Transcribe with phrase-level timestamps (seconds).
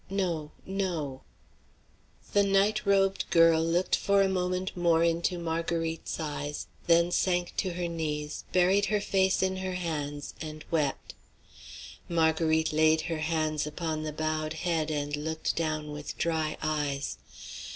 [0.09, 1.21] No, no"
[2.33, 7.73] The night robed girl looked for a moment more into Marguerite's eyes, then sank to
[7.73, 11.13] her knees, buried her face in her hands, and wept.
[12.09, 17.19] Marguerite laid her hands upon the bowed head and looked down with dry eyes.